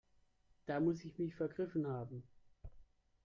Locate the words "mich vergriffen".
1.19-1.85